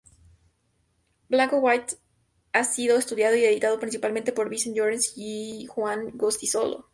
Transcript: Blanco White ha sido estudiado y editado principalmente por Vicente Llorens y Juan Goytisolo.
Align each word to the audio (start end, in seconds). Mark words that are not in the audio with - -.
Blanco 1.29 1.57
White 1.59 1.97
ha 2.53 2.63
sido 2.63 2.97
estudiado 2.97 3.35
y 3.35 3.45
editado 3.45 3.79
principalmente 3.79 4.31
por 4.33 4.49
Vicente 4.49 4.79
Llorens 4.79 5.13
y 5.15 5.67
Juan 5.67 6.09
Goytisolo. 6.17 6.89